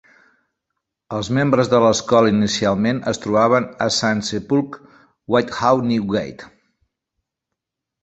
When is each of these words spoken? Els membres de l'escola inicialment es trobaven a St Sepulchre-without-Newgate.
Els 1.17 1.29
membres 1.37 1.69
de 1.73 1.81
l'escola 1.83 2.31
inicialment 2.33 3.03
es 3.13 3.23
trobaven 3.27 3.69
a 3.87 3.89
St 3.99 4.27
Sepulchre-without-Newgate. 4.33 6.53